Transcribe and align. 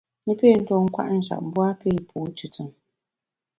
I 0.31 0.33
pé 0.39 0.49
tuo 0.65 0.79
kwet 0.93 1.09
njap, 1.17 1.41
mbu 1.47 1.59
a 1.69 1.71
pé 1.81 1.89
pu 2.07 2.17
tùtùn. 2.37 2.67